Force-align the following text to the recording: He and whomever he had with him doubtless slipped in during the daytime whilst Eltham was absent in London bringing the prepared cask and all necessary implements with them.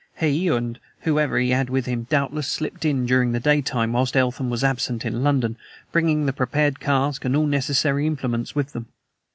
He 0.19 0.47
and 0.47 0.79
whomever 1.01 1.37
he 1.37 1.51
had 1.51 1.69
with 1.69 1.85
him 1.85 2.07
doubtless 2.09 2.47
slipped 2.47 2.85
in 2.85 3.05
during 3.05 3.33
the 3.33 3.39
daytime 3.39 3.93
whilst 3.93 4.17
Eltham 4.17 4.49
was 4.49 4.63
absent 4.63 5.05
in 5.05 5.21
London 5.23 5.57
bringing 5.91 6.25
the 6.25 6.33
prepared 6.33 6.79
cask 6.79 7.23
and 7.23 7.35
all 7.35 7.45
necessary 7.45 8.07
implements 8.07 8.55
with 8.55 8.73
them. 8.73 8.87